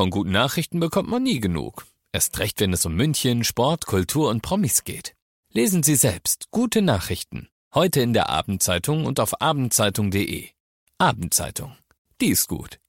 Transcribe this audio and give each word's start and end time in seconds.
Von 0.00 0.08
guten 0.08 0.30
Nachrichten 0.30 0.80
bekommt 0.80 1.10
man 1.10 1.22
nie 1.22 1.40
genug. 1.40 1.84
Erst 2.10 2.38
recht, 2.38 2.58
wenn 2.60 2.72
es 2.72 2.86
um 2.86 2.94
München, 2.94 3.44
Sport, 3.44 3.84
Kultur 3.84 4.30
und 4.30 4.40
Promis 4.40 4.84
geht. 4.84 5.14
Lesen 5.52 5.82
Sie 5.82 5.94
selbst 5.94 6.46
gute 6.50 6.80
Nachrichten. 6.80 7.50
Heute 7.74 8.00
in 8.00 8.14
der 8.14 8.30
Abendzeitung 8.30 9.04
und 9.04 9.20
auf 9.20 9.42
abendzeitung.de. 9.42 10.48
Abendzeitung. 10.96 11.76
Die 12.18 12.28
ist 12.28 12.48
gut. 12.48 12.80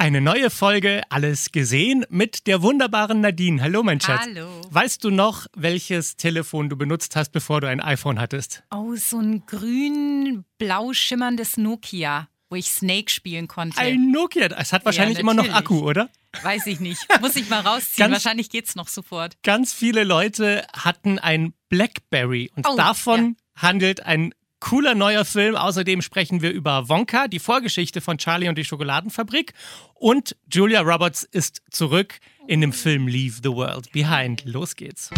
Eine 0.00 0.20
neue 0.20 0.50
Folge 0.50 1.02
Alles 1.08 1.50
gesehen 1.50 2.06
mit 2.08 2.46
der 2.46 2.62
wunderbaren 2.62 3.20
Nadine. 3.20 3.60
Hallo, 3.60 3.82
mein 3.82 4.00
Schatz. 4.00 4.20
Hallo. 4.22 4.48
Weißt 4.70 5.02
du 5.02 5.10
noch, 5.10 5.48
welches 5.56 6.14
Telefon 6.14 6.68
du 6.68 6.76
benutzt 6.76 7.16
hast, 7.16 7.30
bevor 7.30 7.60
du 7.60 7.68
ein 7.68 7.80
iPhone 7.80 8.20
hattest? 8.20 8.62
Oh, 8.70 8.94
so 8.94 9.18
ein 9.18 9.44
grün-blau 9.46 10.92
schimmerndes 10.92 11.56
Nokia, 11.56 12.28
wo 12.50 12.56
ich 12.56 12.70
Snake 12.70 13.10
spielen 13.10 13.48
konnte. 13.48 13.78
Ein 13.78 14.10
Nokia. 14.10 14.46
Es 14.58 14.72
hat 14.72 14.84
wahrscheinlich 14.84 15.18
immer 15.18 15.34
noch. 15.34 15.48
Akku, 15.52 15.80
oder? 15.80 16.08
Weiß 16.42 16.66
ich 16.66 16.80
nicht. 16.80 17.00
Muss 17.20 17.36
ich 17.36 17.48
mal 17.48 17.60
rausziehen. 17.60 18.04
Ganz- 18.10 18.12
Wahrscheinlich 18.24 18.50
geht's 18.50 18.74
noch 18.76 18.88
sofort. 18.88 19.36
Ganz 19.42 19.72
viele 19.72 20.04
Leute 20.04 20.66
hatten 20.74 21.18
ein 21.18 21.52
Blackberry 21.68 22.50
und 22.56 22.66
Oh, 22.66 22.76
davon 22.76 23.36
handelt 23.56 24.04
ein 24.04 24.32
cooler 24.60 24.94
neuer 24.94 25.24
Film. 25.24 25.56
Außerdem 25.56 26.02
sprechen 26.02 26.42
wir 26.42 26.50
über 26.50 26.88
Wonka, 26.88 27.28
die 27.28 27.38
Vorgeschichte 27.38 28.00
von 28.00 28.18
Charlie 28.18 28.48
und 28.48 28.56
die 28.58 28.64
Schokoladenfabrik 28.64 29.52
und 29.94 30.36
Julia 30.52 30.80
Roberts 30.80 31.22
ist 31.24 31.62
zurück 31.70 32.18
in 32.46 32.60
dem 32.60 32.72
Film 32.72 33.06
Leave 33.08 33.36
the 33.42 33.50
World 33.50 33.92
Behind. 33.92 34.42
Los 34.44 34.74
geht's. 34.74 35.10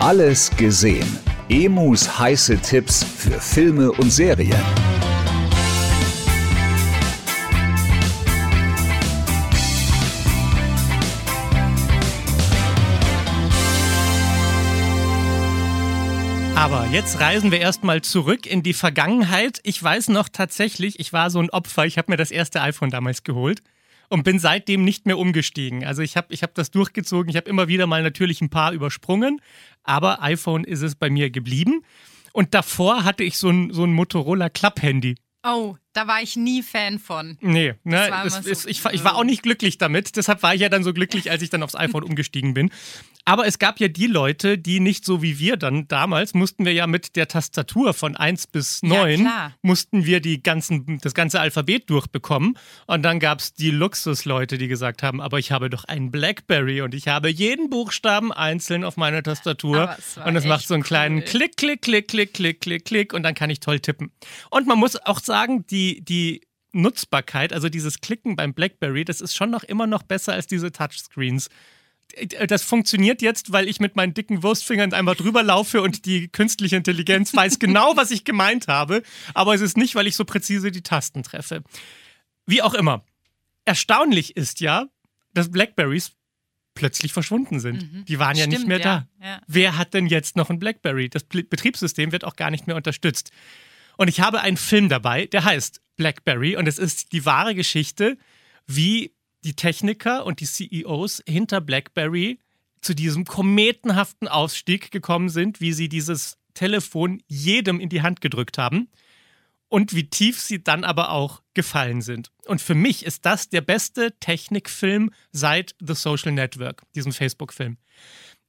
Alles 0.00 0.50
gesehen. 0.56 1.06
Emus 1.48 2.18
heiße 2.18 2.58
Tipps 2.58 3.04
für 3.04 3.40
Filme 3.40 3.90
und 3.92 4.10
Serien. 4.10 4.60
Aber 16.64 16.86
jetzt 16.86 17.20
reisen 17.20 17.52
wir 17.52 17.60
erstmal 17.60 18.00
zurück 18.00 18.46
in 18.46 18.62
die 18.62 18.72
Vergangenheit. 18.72 19.60
Ich 19.64 19.82
weiß 19.82 20.08
noch 20.08 20.30
tatsächlich, 20.30 20.98
ich 20.98 21.12
war 21.12 21.28
so 21.28 21.38
ein 21.38 21.50
Opfer. 21.50 21.84
Ich 21.84 21.98
habe 21.98 22.10
mir 22.10 22.16
das 22.16 22.30
erste 22.30 22.62
iPhone 22.62 22.88
damals 22.88 23.22
geholt 23.22 23.62
und 24.08 24.22
bin 24.22 24.38
seitdem 24.38 24.82
nicht 24.82 25.04
mehr 25.04 25.18
umgestiegen. 25.18 25.84
Also 25.84 26.00
ich 26.00 26.16
habe 26.16 26.28
ich 26.32 26.42
hab 26.42 26.54
das 26.54 26.70
durchgezogen. 26.70 27.28
Ich 27.28 27.36
habe 27.36 27.50
immer 27.50 27.68
wieder 27.68 27.86
mal 27.86 28.02
natürlich 28.02 28.40
ein 28.40 28.48
paar 28.48 28.72
übersprungen, 28.72 29.42
aber 29.82 30.22
iPhone 30.22 30.64
ist 30.64 30.80
es 30.80 30.94
bei 30.94 31.10
mir 31.10 31.28
geblieben. 31.28 31.82
Und 32.32 32.54
davor 32.54 33.04
hatte 33.04 33.24
ich 33.24 33.36
so 33.36 33.50
ein, 33.50 33.70
so 33.70 33.84
ein 33.84 33.92
Motorola 33.92 34.48
Club-Handy. 34.48 35.16
Oh, 35.46 35.76
da 35.92 36.06
war 36.06 36.22
ich 36.22 36.36
nie 36.36 36.62
Fan 36.62 36.98
von. 36.98 37.36
Nee, 37.42 37.74
ne, 37.84 38.08
Das 38.08 38.34
das 38.36 38.44
so- 38.44 38.50
ist, 38.50 38.66
ich, 38.66 38.82
ich 38.92 39.04
war 39.04 39.16
auch 39.16 39.24
nicht 39.24 39.42
glücklich 39.42 39.76
damit. 39.76 40.16
Deshalb 40.16 40.42
war 40.42 40.54
ich 40.54 40.62
ja 40.62 40.70
dann 40.70 40.82
so 40.82 40.94
glücklich, 40.94 41.30
als 41.30 41.42
ich 41.42 41.50
dann 41.50 41.62
aufs 41.62 41.74
iPhone 41.74 42.02
umgestiegen 42.02 42.54
bin. 42.54 42.70
Aber 43.26 43.46
es 43.46 43.58
gab 43.58 43.80
ja 43.80 43.88
die 43.88 44.06
Leute, 44.06 44.58
die 44.58 44.80
nicht 44.80 45.04
so 45.04 45.22
wie 45.22 45.38
wir 45.38 45.56
dann 45.56 45.88
damals, 45.88 46.34
mussten 46.34 46.66
wir 46.66 46.74
ja 46.74 46.86
mit 46.86 47.16
der 47.16 47.26
Tastatur 47.26 47.94
von 47.94 48.16
1 48.16 48.48
bis 48.48 48.82
9, 48.82 49.20
klar. 49.20 49.54
mussten 49.62 50.04
wir 50.04 50.20
die 50.20 50.42
ganzen, 50.42 50.98
das 50.98 51.14
ganze 51.14 51.40
Alphabet 51.40 51.88
durchbekommen. 51.88 52.58
Und 52.86 53.02
dann 53.02 53.20
gab 53.20 53.40
es 53.40 53.54
die 53.54 53.70
Luxusleute, 53.70 54.58
die 54.58 54.68
gesagt 54.68 55.02
haben, 55.02 55.22
aber 55.22 55.38
ich 55.38 55.52
habe 55.52 55.70
doch 55.70 55.84
einen 55.84 56.10
Blackberry 56.10 56.82
und 56.82 56.94
ich 56.94 57.08
habe 57.08 57.30
jeden 57.30 57.70
Buchstaben 57.70 58.30
einzeln 58.30 58.84
auf 58.84 58.98
meiner 58.98 59.22
Tastatur. 59.22 59.96
Es 59.98 60.18
Und 60.18 60.36
es 60.36 60.44
macht 60.44 60.68
so 60.68 60.74
einen 60.74 60.82
kleinen 60.82 61.18
cool. 61.18 61.24
Klick, 61.24 61.56
Klick, 61.56 61.80
Klick, 61.80 62.08
Klick, 62.08 62.34
Klick, 62.34 62.60
Klick, 62.60 62.84
Klick 62.84 63.14
und 63.14 63.22
dann 63.22 63.34
kann 63.34 63.48
ich 63.48 63.60
toll 63.60 63.80
tippen. 63.80 64.12
Und 64.50 64.66
man 64.66 64.78
muss 64.78 64.96
auch 64.96 65.20
sagen, 65.20 65.66
die, 65.66 66.04
die 66.04 66.42
Nutzbarkeit, 66.72 67.54
also 67.54 67.70
dieses 67.70 68.00
Klicken 68.00 68.36
beim 68.36 68.52
BlackBerry, 68.52 69.04
das 69.04 69.22
ist 69.22 69.34
schon 69.34 69.50
noch 69.50 69.62
immer 69.62 69.86
noch 69.86 70.02
besser 70.02 70.34
als 70.34 70.46
diese 70.46 70.72
Touchscreens. 70.72 71.48
Das 72.46 72.62
funktioniert 72.62 73.22
jetzt, 73.22 73.50
weil 73.52 73.68
ich 73.68 73.80
mit 73.80 73.96
meinen 73.96 74.14
dicken 74.14 74.42
Wurstfingern 74.42 74.92
einmal 74.92 75.16
drüber 75.16 75.42
laufe 75.42 75.82
und 75.82 76.04
die 76.04 76.28
künstliche 76.28 76.76
Intelligenz 76.76 77.34
weiß 77.34 77.58
genau, 77.58 77.96
was 77.96 78.10
ich 78.10 78.24
gemeint 78.24 78.68
habe. 78.68 79.02
Aber 79.32 79.54
es 79.54 79.60
ist 79.60 79.76
nicht, 79.76 79.94
weil 79.94 80.06
ich 80.06 80.14
so 80.14 80.24
präzise 80.24 80.70
die 80.70 80.82
Tasten 80.82 81.22
treffe. 81.22 81.64
Wie 82.46 82.62
auch 82.62 82.74
immer. 82.74 83.04
Erstaunlich 83.64 84.36
ist 84.36 84.60
ja, 84.60 84.86
dass 85.32 85.50
Blackberries 85.50 86.12
plötzlich 86.74 87.12
verschwunden 87.12 87.60
sind. 87.60 88.08
Die 88.08 88.18
waren 88.18 88.36
ja 88.36 88.46
nicht 88.46 88.56
Stimmt, 88.56 88.68
mehr 88.68 88.78
ja, 88.78 89.06
da. 89.20 89.26
ja. 89.26 89.40
Wer 89.46 89.78
hat 89.78 89.94
denn 89.94 90.06
jetzt 90.06 90.36
noch 90.36 90.50
ein 90.50 90.58
BlackBerry? 90.58 91.08
Das 91.08 91.24
Betriebssystem 91.24 92.12
wird 92.12 92.24
auch 92.24 92.36
gar 92.36 92.50
nicht 92.50 92.66
mehr 92.66 92.76
unterstützt. 92.76 93.30
Und 93.96 94.08
ich 94.08 94.20
habe 94.20 94.40
einen 94.40 94.56
Film 94.56 94.88
dabei, 94.88 95.26
der 95.26 95.44
heißt 95.44 95.80
BlackBerry 95.96 96.56
und 96.56 96.66
es 96.66 96.78
ist 96.78 97.12
die 97.12 97.24
wahre 97.24 97.54
Geschichte, 97.54 98.18
wie 98.66 99.13
die 99.44 99.54
Techniker 99.54 100.24
und 100.24 100.40
die 100.40 100.46
CEOs 100.46 101.22
hinter 101.26 101.60
BlackBerry 101.60 102.38
zu 102.80 102.94
diesem 102.94 103.24
kometenhaften 103.24 104.28
Aufstieg 104.28 104.90
gekommen 104.90 105.28
sind, 105.28 105.60
wie 105.60 105.72
sie 105.72 105.88
dieses 105.88 106.38
Telefon 106.54 107.22
jedem 107.26 107.80
in 107.80 107.88
die 107.88 108.02
Hand 108.02 108.20
gedrückt 108.20 108.58
haben 108.58 108.88
und 109.68 109.94
wie 109.94 110.08
tief 110.08 110.40
sie 110.40 110.62
dann 110.62 110.84
aber 110.84 111.10
auch 111.10 111.42
gefallen 111.54 112.00
sind. 112.00 112.30
Und 112.46 112.60
für 112.60 112.74
mich 112.74 113.04
ist 113.04 113.26
das 113.26 113.48
der 113.48 113.60
beste 113.60 114.12
Technikfilm 114.20 115.12
seit 115.32 115.74
The 115.80 115.94
Social 115.94 116.32
Network, 116.32 116.82
diesem 116.94 117.12
Facebook-Film, 117.12 117.78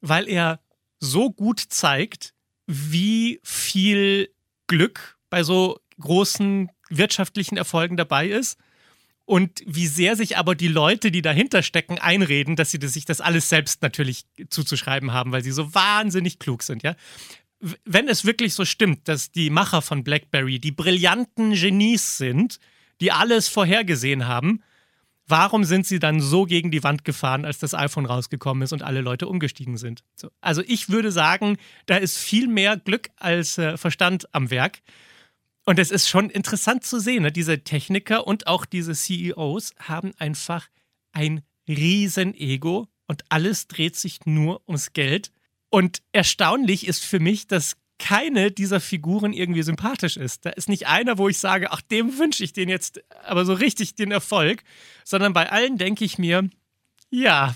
weil 0.01 0.28
er 0.28 0.59
so 1.00 1.31
gut 1.31 1.59
zeigt, 1.59 2.34
wie 2.67 3.39
viel 3.44 4.29
Glück 4.67 5.17
bei 5.29 5.44
so 5.44 5.79
großen 6.00 6.69
wirtschaftlichen 6.89 7.57
Erfolgen 7.57 7.97
dabei 7.97 8.28
ist 8.28 8.57
und 9.25 9.63
wie 9.66 9.88
sehr 9.88 10.16
sich 10.16 10.38
aber 10.38 10.56
die 10.56 10.68
Leute, 10.68 11.12
die 11.12 11.22
dahinter 11.22 11.63
stecken, 11.63 11.97
einreden, 11.97 12.56
dass 12.56 12.72
sie 12.72 12.80
sich 12.88 13.06
das 13.06 13.22
alles 13.22 13.50
selbst 13.50 13.81
natürlich 13.81 14.25
zuzuschreiben 14.50 15.13
haben, 15.13 15.31
weil 15.31 15.44
sie 15.44 15.52
so 15.52 15.74
wahnsinnig 15.74 16.40
klug 16.40 16.63
sind, 16.63 16.84
ja. 16.84 16.96
Wenn 17.84 18.08
es 18.08 18.25
wirklich 18.25 18.53
so 18.53 18.66
stimmt, 18.66 19.08
dass 19.08 19.31
die 19.31 19.50
Macher 19.50 19.81
von 19.81 20.03
BlackBerry 20.03 20.59
die 20.59 20.72
brillanten 20.72 21.53
Genies 21.53 22.18
sind, 22.18 22.59
die 23.02 23.12
alles 23.12 23.47
vorhergesehen 23.47 24.28
haben, 24.28 24.62
warum 25.28 25.64
sind 25.64 25.88
sie 25.88 26.00
dann 26.00 26.19
so 26.19 26.46
gegen 26.46 26.69
die 26.69 26.84
Wand 26.84 27.06
gefahren, 27.06 27.46
als 27.46 27.58
das 27.58 27.74
iPhone 27.74 28.06
rausgekommen 28.06 28.62
ist 28.64 28.74
und 28.74 28.84
alle 28.84 29.02
Leute 29.02 29.28
umgestiegen 29.28 29.78
sind? 29.78 30.03
So. 30.16 30.30
Also 30.41 30.62
ich 30.68 30.90
würde 30.90 31.12
sagen, 31.12 31.58
da 31.88 31.97
ist 31.97 32.18
viel 32.18 32.47
mehr 32.47 32.78
Glück 32.78 33.09
als 33.16 33.58
äh, 33.58 33.78
Verstand 33.78 34.34
am 34.34 34.52
Werk. 34.52 34.80
Und 35.66 35.80
es 35.80 35.90
ist 35.90 36.08
schon 36.08 36.30
interessant 36.30 36.84
zu 36.84 37.00
sehen, 37.00 37.24
ne? 37.24 37.31
diese 37.31 37.64
Techniker 37.64 38.28
und 38.28 38.46
auch 38.48 38.66
diese 38.66 38.94
CEOs 38.94 39.74
haben 39.80 40.14
einfach 40.20 40.68
ein 41.12 41.42
riesen 41.68 42.36
Ego 42.36 42.88
und 43.08 43.24
alles 43.30 43.68
dreht 43.68 43.96
sich 43.96 44.26
nur 44.26 44.62
ums 44.68 44.94
Geld. 44.94 45.31
Und 45.70 46.03
erstaunlich 46.12 46.88
ist 46.88 47.03
für 47.03 47.20
mich, 47.20 47.48
dass 47.48 47.78
keine 47.98 48.52
dieser 48.52 48.80
Figuren 48.80 49.34
irgendwie 49.34 49.64
sympathisch 49.64 50.18
ist. 50.18 50.46
Da 50.46 50.52
ist 50.52 50.70
nicht 50.70 50.88
einer, 50.88 51.18
wo 51.18 51.30
ich 51.30 51.40
sage, 51.40 51.72
ach, 51.72 51.82
dem 51.82 52.18
wünsche 52.20 52.44
ich 52.44 52.53
den 52.53 52.70
jetzt 52.70 53.02
aber 53.24 53.46
so 53.46 53.53
richtig 53.53 53.96
den 53.96 54.12
Erfolg, 54.12 54.64
sondern 55.03 55.34
bei 55.34 55.50
allen 55.50 55.78
denke 55.78 56.06
ich 56.06 56.18
mir, 56.18 56.50
ja, 57.09 57.56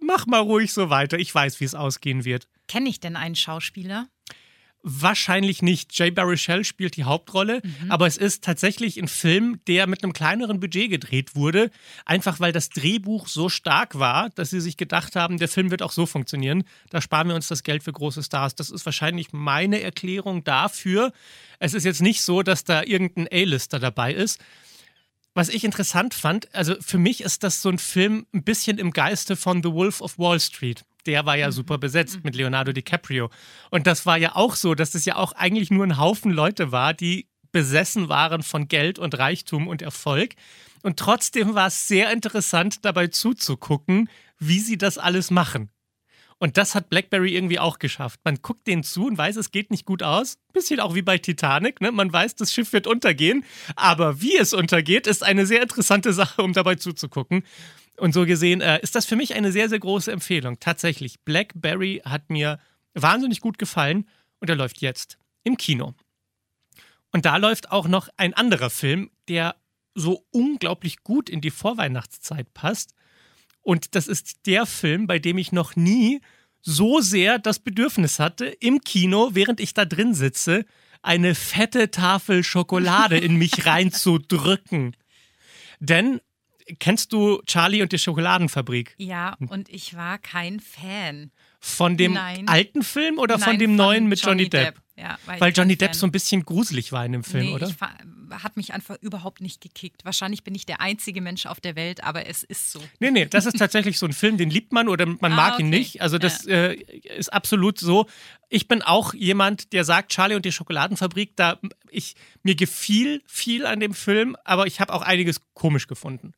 mach 0.00 0.26
mal 0.26 0.40
ruhig 0.40 0.72
so 0.72 0.90
weiter. 0.90 1.18
Ich 1.18 1.34
weiß, 1.34 1.60
wie 1.60 1.64
es 1.64 1.74
ausgehen 1.74 2.24
wird. 2.24 2.48
Kenne 2.68 2.88
ich 2.88 3.00
denn 3.00 3.16
einen 3.16 3.34
Schauspieler? 3.34 4.08
Wahrscheinlich 4.84 5.62
nicht. 5.62 5.96
Jay 5.96 6.10
Baruchel 6.10 6.64
spielt 6.64 6.96
die 6.96 7.04
Hauptrolle, 7.04 7.62
aber 7.88 8.08
es 8.08 8.16
ist 8.16 8.42
tatsächlich 8.42 8.98
ein 8.98 9.06
Film, 9.06 9.60
der 9.68 9.86
mit 9.86 10.02
einem 10.02 10.12
kleineren 10.12 10.58
Budget 10.58 10.90
gedreht 10.90 11.36
wurde, 11.36 11.70
einfach 12.04 12.40
weil 12.40 12.50
das 12.50 12.68
Drehbuch 12.68 13.28
so 13.28 13.48
stark 13.48 13.98
war, 14.00 14.30
dass 14.30 14.50
sie 14.50 14.60
sich 14.60 14.76
gedacht 14.76 15.14
haben, 15.14 15.38
der 15.38 15.46
Film 15.46 15.70
wird 15.70 15.82
auch 15.82 15.92
so 15.92 16.04
funktionieren. 16.04 16.64
Da 16.90 17.00
sparen 17.00 17.28
wir 17.28 17.36
uns 17.36 17.46
das 17.46 17.62
Geld 17.62 17.84
für 17.84 17.92
große 17.92 18.24
Stars. 18.24 18.56
Das 18.56 18.70
ist 18.70 18.84
wahrscheinlich 18.84 19.32
meine 19.32 19.80
Erklärung 19.80 20.42
dafür. 20.42 21.12
Es 21.60 21.74
ist 21.74 21.84
jetzt 21.84 22.02
nicht 22.02 22.22
so, 22.22 22.42
dass 22.42 22.64
da 22.64 22.82
irgendein 22.82 23.28
A-Lister 23.30 23.78
dabei 23.78 24.12
ist. 24.12 24.40
Was 25.34 25.48
ich 25.48 25.62
interessant 25.62 26.12
fand, 26.12 26.52
also 26.54 26.74
für 26.80 26.98
mich 26.98 27.22
ist 27.22 27.44
das 27.44 27.62
so 27.62 27.68
ein 27.68 27.78
Film 27.78 28.26
ein 28.34 28.42
bisschen 28.42 28.78
im 28.78 28.90
Geiste 28.90 29.36
von 29.36 29.62
The 29.62 29.72
Wolf 29.72 30.00
of 30.00 30.18
Wall 30.18 30.40
Street. 30.40 30.84
Der 31.06 31.26
war 31.26 31.36
ja 31.36 31.50
super 31.50 31.78
besetzt 31.78 32.20
mit 32.22 32.36
Leonardo 32.36 32.72
DiCaprio. 32.72 33.30
Und 33.70 33.86
das 33.86 34.06
war 34.06 34.16
ja 34.18 34.36
auch 34.36 34.54
so, 34.54 34.74
dass 34.74 34.94
es 34.94 35.04
ja 35.04 35.16
auch 35.16 35.32
eigentlich 35.32 35.70
nur 35.70 35.84
ein 35.84 35.98
Haufen 35.98 36.30
Leute 36.32 36.72
war, 36.72 36.94
die 36.94 37.28
besessen 37.50 38.08
waren 38.08 38.42
von 38.42 38.68
Geld 38.68 38.98
und 38.98 39.18
Reichtum 39.18 39.68
und 39.68 39.82
Erfolg. 39.82 40.34
Und 40.82 40.98
trotzdem 40.98 41.54
war 41.54 41.68
es 41.68 41.86
sehr 41.86 42.10
interessant, 42.12 42.84
dabei 42.84 43.08
zuzugucken, 43.08 44.08
wie 44.38 44.58
sie 44.58 44.78
das 44.78 44.98
alles 44.98 45.30
machen. 45.30 45.70
Und 46.42 46.56
das 46.56 46.74
hat 46.74 46.90
BlackBerry 46.90 47.36
irgendwie 47.36 47.60
auch 47.60 47.78
geschafft. 47.78 48.18
Man 48.24 48.42
guckt 48.42 48.66
denen 48.66 48.82
zu 48.82 49.06
und 49.06 49.16
weiß, 49.16 49.36
es 49.36 49.52
geht 49.52 49.70
nicht 49.70 49.86
gut 49.86 50.02
aus. 50.02 50.38
Bisschen 50.52 50.80
auch 50.80 50.96
wie 50.96 51.02
bei 51.02 51.16
Titanic. 51.18 51.80
Ne? 51.80 51.92
Man 51.92 52.12
weiß, 52.12 52.34
das 52.34 52.52
Schiff 52.52 52.72
wird 52.72 52.88
untergehen. 52.88 53.44
Aber 53.76 54.20
wie 54.20 54.36
es 54.36 54.52
untergeht, 54.52 55.06
ist 55.06 55.22
eine 55.22 55.46
sehr 55.46 55.62
interessante 55.62 56.12
Sache, 56.12 56.42
um 56.42 56.52
dabei 56.52 56.74
zuzugucken. 56.74 57.44
Und 57.98 58.14
so 58.14 58.26
gesehen 58.26 58.60
äh, 58.60 58.80
ist 58.80 58.94
das 58.94 59.06
für 59.06 59.16
mich 59.16 59.34
eine 59.34 59.52
sehr, 59.52 59.68
sehr 59.68 59.78
große 59.78 60.10
Empfehlung. 60.10 60.58
Tatsächlich, 60.60 61.20
BlackBerry 61.20 62.02
hat 62.04 62.30
mir 62.30 62.58
wahnsinnig 62.94 63.40
gut 63.40 63.58
gefallen 63.58 64.08
und 64.40 64.48
er 64.48 64.56
läuft 64.56 64.80
jetzt 64.80 65.18
im 65.44 65.56
Kino. 65.56 65.94
Und 67.10 67.26
da 67.26 67.36
läuft 67.36 67.70
auch 67.70 67.88
noch 67.88 68.08
ein 68.16 68.34
anderer 68.34 68.70
Film, 68.70 69.10
der 69.28 69.56
so 69.94 70.24
unglaublich 70.30 71.02
gut 71.02 71.28
in 71.28 71.40
die 71.40 71.50
Vorweihnachtszeit 71.50 72.52
passt. 72.54 72.94
Und 73.60 73.94
das 73.94 74.08
ist 74.08 74.46
der 74.46 74.66
Film, 74.66 75.06
bei 75.06 75.18
dem 75.18 75.38
ich 75.38 75.52
noch 75.52 75.76
nie 75.76 76.20
so 76.62 77.00
sehr 77.00 77.38
das 77.38 77.58
Bedürfnis 77.58 78.18
hatte, 78.18 78.46
im 78.46 78.80
Kino, 78.80 79.30
während 79.32 79.60
ich 79.60 79.74
da 79.74 79.84
drin 79.84 80.14
sitze, 80.14 80.64
eine 81.02 81.34
fette 81.34 81.90
Tafel 81.90 82.44
Schokolade 82.44 83.18
in 83.18 83.36
mich 83.36 83.66
reinzudrücken. 83.66 84.96
Denn 85.80 86.20
kennst 86.78 87.12
du 87.12 87.40
Charlie 87.46 87.82
und 87.82 87.92
die 87.92 87.98
Schokoladenfabrik? 87.98 88.94
Ja, 88.98 89.36
und 89.48 89.68
ich 89.68 89.96
war 89.96 90.18
kein 90.18 90.60
Fan. 90.60 91.30
Von 91.64 91.96
dem 91.96 92.14
Nein. 92.14 92.48
alten 92.48 92.82
Film 92.82 93.18
oder 93.18 93.38
Nein, 93.38 93.50
von 93.50 93.58
dem 93.58 93.70
von 93.70 93.76
neuen 93.76 94.06
mit 94.08 94.20
Johnny, 94.20 94.48
Depp? 94.48 94.74
Ja, 94.96 95.16
war 95.24 95.36
ich 95.36 95.40
Weil 95.40 95.52
kein 95.52 95.52
Johnny 95.54 95.76
Depp 95.76 95.94
so 95.94 96.06
ein 96.06 96.12
bisschen 96.12 96.44
gruselig 96.44 96.90
war 96.92 97.06
in 97.06 97.12
dem 97.12 97.24
Film, 97.24 97.46
nee, 97.46 97.54
oder? 97.54 97.72
Hat 98.30 98.56
mich 98.56 98.72
einfach 98.74 98.96
überhaupt 99.00 99.40
nicht 99.40 99.60
gekickt. 99.60 100.04
Wahrscheinlich 100.04 100.42
bin 100.42 100.54
ich 100.54 100.66
der 100.66 100.80
einzige 100.80 101.20
Mensch 101.20 101.46
auf 101.46 101.60
der 101.60 101.76
Welt, 101.76 102.02
aber 102.02 102.26
es 102.26 102.42
ist 102.42 102.72
so. 102.72 102.80
Nee, 102.98 103.10
nee, 103.10 103.26
das 103.26 103.46
ist 103.46 103.58
tatsächlich 103.58 103.98
so 103.98 104.06
ein 104.06 104.12
Film, 104.12 104.38
den 104.38 104.50
liebt 104.50 104.72
man 104.72 104.88
oder 104.88 105.06
man 105.06 105.32
Ah, 105.32 105.36
mag 105.36 105.60
ihn 105.60 105.68
okay. 105.68 105.78
nicht. 105.78 106.02
Also 106.02 106.18
das 106.18 106.46
äh, 106.46 106.74
ist 107.16 107.32
absolut 107.32 107.78
so. 107.78 108.06
Ich 108.48 108.68
bin 108.68 108.82
auch 108.82 109.14
jemand, 109.14 109.72
der 109.72 109.84
sagt, 109.84 110.12
Charlie 110.12 110.34
und 110.34 110.44
die 110.44 110.52
Schokoladenfabrik, 110.52 111.36
da 111.36 111.58
ich 111.90 112.14
mir 112.42 112.54
gefiel 112.54 113.22
viel 113.26 113.66
an 113.66 113.80
dem 113.80 113.94
Film, 113.94 114.36
aber 114.44 114.66
ich 114.66 114.80
habe 114.80 114.92
auch 114.92 115.02
einiges 115.02 115.40
komisch 115.54 115.86
gefunden. 115.86 116.32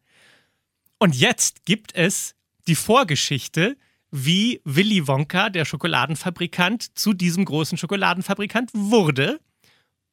Und 1.04 1.14
jetzt 1.14 1.66
gibt 1.66 1.94
es 1.94 2.34
die 2.66 2.74
Vorgeschichte, 2.74 3.76
wie 4.10 4.62
Willy 4.64 5.06
Wonka, 5.06 5.50
der 5.50 5.66
Schokoladenfabrikant, 5.66 6.98
zu 6.98 7.12
diesem 7.12 7.44
großen 7.44 7.76
Schokoladenfabrikant 7.76 8.70
wurde. 8.72 9.38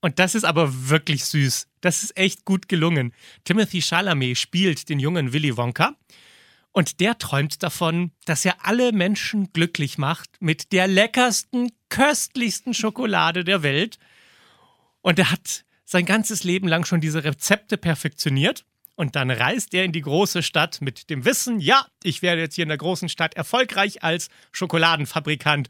Und 0.02 0.20
das 0.20 0.36
ist 0.36 0.44
aber 0.44 0.90
wirklich 0.90 1.24
süß. 1.24 1.70
Das 1.80 2.04
ist 2.04 2.18
echt 2.18 2.44
gut 2.44 2.68
gelungen. 2.68 3.14
Timothy 3.46 3.82
Chalamet 3.82 4.38
spielt 4.38 4.90
den 4.90 5.00
jungen 5.00 5.32
Willy 5.32 5.56
Wonka. 5.56 5.96
Und 6.74 7.00
der 7.00 7.18
träumt 7.18 7.64
davon, 7.64 8.12
dass 8.26 8.44
er 8.44 8.66
alle 8.66 8.92
Menschen 8.92 9.54
glücklich 9.54 9.98
macht 9.98 10.42
mit 10.42 10.74
der 10.74 10.88
leckersten, 10.88 11.72
köstlichsten 11.88 12.74
Schokolade 12.74 13.46
der 13.46 13.64
Welt. 13.64 13.98
Und 15.00 15.20
er 15.20 15.32
hat 15.32 15.64
sein 15.86 16.06
ganzes 16.06 16.44
Leben 16.44 16.68
lang 16.68 16.84
schon 16.84 17.00
diese 17.00 17.24
Rezepte 17.24 17.78
perfektioniert. 17.78 18.66
Und 19.01 19.15
dann 19.15 19.31
reist 19.31 19.74
er 19.74 19.83
in 19.83 19.94
die 19.94 20.01
große 20.01 20.44
Stadt 20.44 20.80
mit 20.80 21.09
dem 21.09 21.25
Wissen, 21.25 21.59
ja, 21.59 21.88
ich 22.03 22.21
werde 22.21 22.42
jetzt 22.42 22.53
hier 22.53 22.62
in 22.62 22.69
der 22.69 22.77
großen 22.77 23.09
Stadt 23.09 23.33
erfolgreich 23.33 24.03
als 24.03 24.30
Schokoladenfabrikant. 24.51 25.69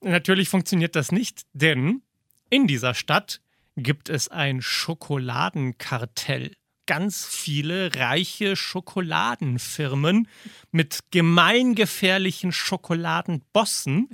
Natürlich 0.00 0.48
funktioniert 0.48 0.96
das 0.96 1.12
nicht, 1.12 1.42
denn 1.52 2.00
in 2.48 2.66
dieser 2.66 2.94
Stadt 2.94 3.42
gibt 3.76 4.08
es 4.08 4.28
ein 4.28 4.62
Schokoladenkartell. 4.62 6.52
Ganz 6.86 7.26
viele 7.26 7.94
reiche 7.94 8.56
Schokoladenfirmen 8.56 10.26
mit 10.72 11.00
gemeingefährlichen 11.10 12.52
Schokoladenbossen. 12.52 14.08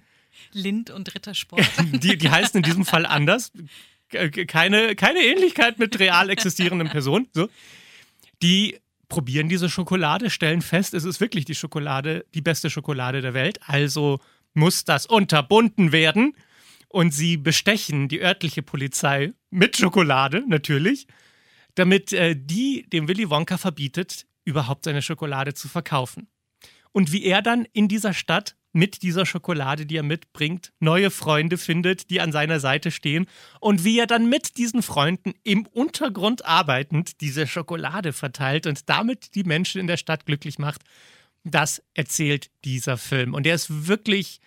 Lind 0.51 0.91
und 0.91 1.15
Rittersport. 1.15 1.65
Die, 1.93 2.19
die 2.19 2.29
heißen 2.29 2.57
in 2.57 2.65
diesem 2.65 2.87
Fall 2.87 3.07
anders. 3.07 3.53
Keine, 4.09 4.97
keine 4.97 5.21
Ähnlichkeit 5.21 5.79
mit 5.79 5.97
real 6.01 6.29
existierenden 6.29 6.89
Personen. 6.89 7.29
So. 7.33 7.49
Die 8.43 8.79
probieren 9.09 9.49
diese 9.49 9.69
Schokolade, 9.69 10.31
stellen 10.31 10.63
fest, 10.63 10.95
es 10.95 11.05
ist 11.05 11.21
wirklich 11.21 11.45
die 11.45 11.55
Schokolade, 11.55 12.25
die 12.35 12.41
beste 12.41 12.71
Schokolade 12.71 13.21
der 13.21 13.35
Welt. 13.35 13.61
Also 13.67 14.21
muss 14.55 14.85
das 14.85 15.07
unterbunden 15.07 15.93
werden. 15.93 16.35
Und 16.89 17.15
sie 17.15 17.37
bestechen 17.39 18.09
die 18.09 18.21
örtliche 18.21 18.63
Polizei 18.63 19.33
mit 19.51 19.77
Schokolade, 19.79 20.45
natürlich, 20.47 21.07
damit 21.75 22.13
äh, 22.13 22.37
die 22.37 22.87
dem 22.93 23.09
Willy 23.09 23.31
Wonka 23.31 23.57
verbietet, 23.57 24.27
überhaupt 24.45 24.85
seine 24.85 25.01
Schokolade 25.01 25.55
zu 25.55 25.69
verkaufen. 25.69 26.29
Und 26.93 27.11
wie 27.13 27.25
er 27.25 27.41
dann 27.41 27.67
in 27.73 27.89
dieser 27.89 28.13
Stadt 28.13 28.57
mit 28.73 29.03
dieser 29.03 29.27
Schokolade, 29.27 29.87
die 29.87 29.97
er 29.97 30.03
mitbringt, 30.03 30.73
neue 30.81 31.11
Freunde 31.11 31.59
findet, 31.59 32.11
die 32.11 32.21
an 32.21 32.33
seiner 32.33 32.59
Seite 32.59 32.91
stehen 32.91 33.27
und 33.61 33.85
wie 33.85 33.99
er 33.99 34.07
dann 34.07 34.29
mit 34.29 34.57
diesen 34.57 34.83
Freunden 34.83 35.35
im 35.45 35.67
Untergrund 35.67 36.47
arbeitend 36.47 37.21
diese 37.21 37.47
Schokolade 37.47 38.13
verteilt 38.13 38.67
und 38.67 38.89
damit 38.89 39.35
die 39.35 39.45
Menschen 39.45 39.81
in 39.81 39.87
der 39.87 39.99
Stadt 39.99 40.27
glücklich 40.27 40.59
macht, 40.59 40.83
das 41.45 41.83
erzählt 41.95 42.51
dieser 42.65 42.97
Film. 42.97 43.35
Und 43.35 43.47
er 43.47 43.55
ist 43.55 43.87
wirklich, 43.87 44.41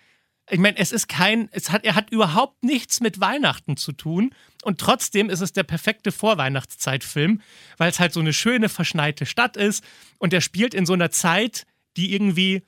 ich 0.50 0.58
meine, 0.58 0.76
es 0.78 0.90
ist 0.90 1.08
kein, 1.08 1.48
es 1.52 1.70
hat, 1.70 1.84
er 1.84 1.94
hat 1.94 2.10
überhaupt 2.10 2.64
nichts 2.64 3.00
mit 3.00 3.20
Weihnachten 3.20 3.76
zu 3.76 3.92
tun 3.92 4.30
und 4.64 4.80
trotzdem 4.80 5.30
ist 5.30 5.40
es 5.40 5.52
der 5.52 5.64
perfekte 5.64 6.10
Vorweihnachtszeitfilm, 6.10 7.42
weil 7.76 7.90
es 7.90 8.00
halt 8.00 8.12
so 8.12 8.20
eine 8.20 8.32
schöne 8.32 8.68
verschneite 8.68 9.26
Stadt 9.26 9.56
ist 9.56 9.84
und 10.18 10.32
er 10.32 10.40
spielt 10.40 10.74
in 10.74 10.86
so 10.86 10.94
einer 10.94 11.10
Zeit, 11.10 11.66
die 11.96 12.12
irgendwie 12.12 12.62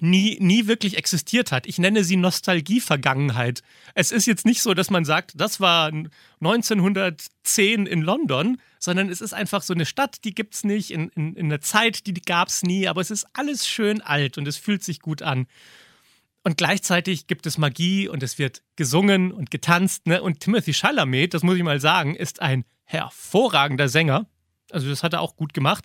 nie, 0.00 0.38
nie 0.40 0.66
wirklich 0.66 0.96
existiert 0.96 1.52
hat. 1.52 1.66
Ich 1.66 1.78
nenne 1.78 2.04
sie 2.04 2.16
Nostalgie-Vergangenheit. 2.16 3.62
Es 3.94 4.12
ist 4.12 4.26
jetzt 4.26 4.44
nicht 4.44 4.62
so, 4.62 4.74
dass 4.74 4.90
man 4.90 5.04
sagt, 5.04 5.32
das 5.36 5.60
war 5.60 5.92
1910 6.40 7.86
in 7.86 8.02
London, 8.02 8.60
sondern 8.78 9.08
es 9.08 9.20
ist 9.20 9.32
einfach 9.32 9.62
so 9.62 9.72
eine 9.72 9.86
Stadt, 9.86 10.24
die 10.24 10.34
gibt 10.34 10.54
es 10.54 10.64
nicht, 10.64 10.90
in, 10.90 11.08
in, 11.10 11.34
in 11.34 11.46
einer 11.46 11.60
Zeit, 11.60 12.06
die, 12.06 12.14
gab 12.14 12.48
es 12.48 12.62
nie, 12.62 12.88
aber 12.88 13.00
es 13.00 13.10
ist 13.10 13.26
alles 13.32 13.66
schön 13.68 14.00
alt 14.00 14.38
und 14.38 14.48
es 14.48 14.56
fühlt 14.56 14.82
sich 14.82 15.00
gut 15.00 15.22
an. 15.22 15.46
Und 16.42 16.58
gleichzeitig 16.58 17.26
gibt 17.26 17.46
es 17.46 17.56
Magie 17.56 18.08
und 18.08 18.22
es 18.22 18.38
wird 18.38 18.62
gesungen 18.76 19.32
und 19.32 19.50
getanzt. 19.50 20.06
Ne? 20.06 20.22
Und 20.22 20.40
Timothy 20.40 20.74
Chalamet, 20.74 21.32
das 21.32 21.42
muss 21.42 21.56
ich 21.56 21.62
mal 21.62 21.80
sagen, 21.80 22.14
ist 22.14 22.42
ein 22.42 22.64
hervorragender 22.84 23.88
Sänger. 23.88 24.26
Also 24.74 24.88
das 24.88 25.02
hat 25.02 25.12
er 25.12 25.20
auch 25.20 25.36
gut 25.36 25.54
gemacht. 25.54 25.84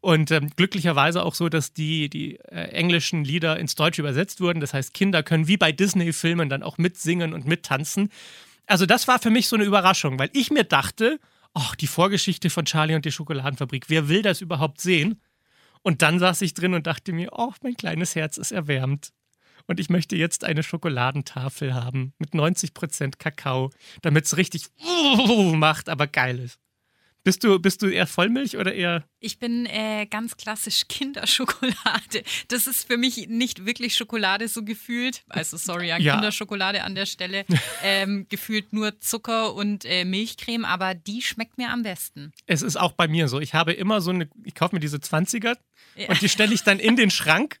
Und 0.00 0.30
ähm, 0.30 0.50
glücklicherweise 0.56 1.24
auch 1.24 1.34
so, 1.34 1.48
dass 1.48 1.72
die, 1.72 2.08
die 2.08 2.36
äh, 2.36 2.70
englischen 2.70 3.24
Lieder 3.24 3.58
ins 3.58 3.74
Deutsche 3.74 4.02
übersetzt 4.02 4.40
wurden. 4.40 4.60
Das 4.60 4.72
heißt, 4.74 4.94
Kinder 4.94 5.22
können 5.22 5.48
wie 5.48 5.56
bei 5.56 5.72
Disney-Filmen 5.72 6.48
dann 6.48 6.62
auch 6.62 6.78
mitsingen 6.78 7.34
und 7.34 7.46
mittanzen. 7.46 8.10
Also 8.66 8.86
das 8.86 9.08
war 9.08 9.18
für 9.18 9.30
mich 9.30 9.48
so 9.48 9.56
eine 9.56 9.64
Überraschung, 9.64 10.18
weil 10.18 10.30
ich 10.32 10.50
mir 10.50 10.64
dachte, 10.64 11.18
ach, 11.54 11.74
die 11.74 11.86
Vorgeschichte 11.86 12.50
von 12.50 12.64
Charlie 12.64 12.94
und 12.94 13.04
die 13.04 13.12
Schokoladenfabrik, 13.12 13.86
wer 13.88 14.08
will 14.08 14.22
das 14.22 14.40
überhaupt 14.40 14.80
sehen? 14.80 15.20
Und 15.82 16.02
dann 16.02 16.18
saß 16.18 16.42
ich 16.42 16.54
drin 16.54 16.74
und 16.74 16.86
dachte 16.86 17.12
mir, 17.12 17.30
oh, 17.32 17.52
mein 17.62 17.76
kleines 17.76 18.14
Herz 18.14 18.36
ist 18.36 18.52
erwärmt. 18.52 19.12
Und 19.66 19.80
ich 19.80 19.90
möchte 19.90 20.16
jetzt 20.16 20.44
eine 20.44 20.62
Schokoladentafel 20.62 21.74
haben 21.74 22.14
mit 22.18 22.32
90% 22.32 23.18
Kakao, 23.18 23.70
damit 24.02 24.24
es 24.24 24.36
richtig 24.36 24.66
macht, 25.54 25.88
aber 25.88 26.06
geil 26.06 26.38
ist. 26.38 26.58
Bist 27.24 27.44
du, 27.44 27.58
bist 27.58 27.82
du 27.82 27.88
eher 27.88 28.06
Vollmilch 28.06 28.56
oder 28.56 28.72
eher. 28.72 29.04
Ich 29.20 29.38
bin 29.38 29.66
äh, 29.66 30.06
ganz 30.06 30.36
klassisch 30.36 30.84
Kinderschokolade. 30.88 32.22
Das 32.48 32.66
ist 32.66 32.86
für 32.86 32.96
mich 32.96 33.28
nicht 33.28 33.66
wirklich 33.66 33.94
Schokolade 33.94 34.48
so 34.48 34.64
gefühlt. 34.64 35.24
Also 35.28 35.56
sorry 35.56 35.92
an 35.92 36.00
Ja. 36.00 36.14
Kinderschokolade 36.14 36.84
an 36.84 36.94
der 36.94 37.06
Stelle. 37.06 37.44
Ähm, 37.82 38.26
gefühlt 38.28 38.72
nur 38.72 38.98
Zucker 39.00 39.54
und 39.54 39.84
äh, 39.84 40.04
Milchcreme, 40.04 40.64
aber 40.64 40.94
die 40.94 41.22
schmeckt 41.22 41.58
mir 41.58 41.70
am 41.70 41.82
besten. 41.84 42.32
Es 42.46 42.62
ist 42.62 42.76
auch 42.76 42.92
bei 42.92 43.06
mir 43.06 43.28
so. 43.28 43.40
Ich 43.40 43.54
habe 43.54 43.72
immer 43.72 44.00
so 44.00 44.10
eine. 44.10 44.28
Ich 44.44 44.54
kaufe 44.54 44.74
mir 44.74 44.80
diese 44.80 44.96
20er 44.96 45.56
Ja. 45.96 46.08
und 46.08 46.20
die 46.20 46.28
stelle 46.28 46.52
ich 46.54 46.64
dann 46.64 46.78
in 46.80 46.96
den 46.96 47.10
Schrank, 47.10 47.60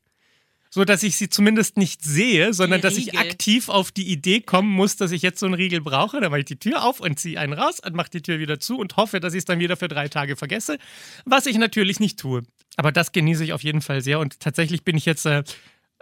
so 0.70 0.84
dass 0.84 1.02
ich 1.02 1.16
sie 1.16 1.28
zumindest 1.28 1.76
nicht 1.76 2.02
sehe, 2.02 2.52
sondern 2.52 2.80
dass 2.80 2.96
ich 2.96 3.18
aktiv 3.18 3.68
auf 3.68 3.90
die 3.90 4.08
Idee 4.10 4.40
kommen 4.40 4.70
muss, 4.70 4.96
dass 4.96 5.12
ich 5.12 5.22
jetzt 5.22 5.40
so 5.40 5.46
einen 5.46 5.54
Riegel 5.54 5.80
brauche. 5.80 6.20
Dann 6.20 6.30
mache 6.30 6.40
ich 6.40 6.46
die 6.46 6.58
Tür 6.58 6.84
auf 6.84 7.00
und 7.00 7.18
ziehe 7.18 7.38
einen 7.38 7.52
raus 7.52 7.80
und 7.80 7.94
mache 7.94 8.10
die 8.10 8.22
Tür 8.22 8.38
wieder 8.38 8.60
zu 8.60 8.78
und 8.78 8.96
hoffe, 8.96 9.20
dass 9.20 9.34
ich 9.34 9.38
es 9.38 9.44
dann 9.44 9.58
wieder 9.58 9.76
für 9.76 9.88
drei 9.88 10.08
Tage 10.08 10.36
vergesse, 10.36 10.78
was 11.24 11.46
ich 11.46 11.58
natürlich 11.58 12.00
nicht 12.00 12.18
tue. 12.18 12.42
Aber 12.76 12.92
das 12.92 13.12
genieße 13.12 13.44
ich 13.44 13.52
auf 13.52 13.62
jeden 13.62 13.80
Fall 13.80 14.02
sehr 14.02 14.18
und 14.18 14.40
tatsächlich 14.40 14.84
bin 14.84 14.96
ich 14.96 15.04
jetzt. 15.04 15.26
Äh, 15.26 15.44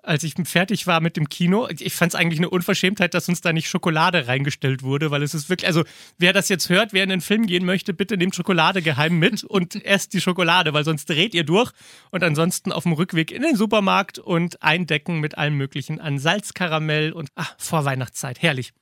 als 0.06 0.22
ich 0.22 0.34
fertig 0.44 0.86
war 0.86 1.00
mit 1.00 1.16
dem 1.16 1.28
Kino, 1.28 1.68
ich 1.68 1.94
fand 1.94 2.14
es 2.14 2.18
eigentlich 2.18 2.38
eine 2.38 2.50
Unverschämtheit, 2.50 3.14
dass 3.14 3.28
uns 3.28 3.40
da 3.40 3.52
nicht 3.52 3.68
Schokolade 3.68 4.26
reingestellt 4.26 4.82
wurde, 4.82 5.10
weil 5.10 5.22
es 5.22 5.34
ist 5.34 5.48
wirklich, 5.48 5.66
also 5.66 5.84
wer 6.18 6.32
das 6.32 6.48
jetzt 6.48 6.68
hört, 6.68 6.92
wer 6.92 7.02
in 7.02 7.08
den 7.08 7.20
Film 7.20 7.46
gehen 7.46 7.64
möchte, 7.64 7.92
bitte 7.92 8.16
nehmt 8.16 8.34
Schokolade 8.34 8.82
geheim 8.82 9.18
mit 9.18 9.44
und 9.44 9.84
esst 9.84 10.12
die 10.14 10.20
Schokolade, 10.20 10.72
weil 10.72 10.84
sonst 10.84 11.08
dreht 11.10 11.34
ihr 11.34 11.44
durch 11.44 11.72
und 12.10 12.22
ansonsten 12.22 12.72
auf 12.72 12.84
dem 12.84 12.92
Rückweg 12.92 13.30
in 13.30 13.42
den 13.42 13.56
Supermarkt 13.56 14.18
und 14.18 14.62
eindecken 14.62 15.20
mit 15.20 15.36
allem 15.38 15.56
Möglichen 15.56 16.00
an 16.00 16.18
Salzkaramell 16.18 17.12
und 17.12 17.30
ach, 17.34 17.54
vor 17.58 17.84
Weihnachtszeit, 17.84 18.40
herrlich. 18.42 18.72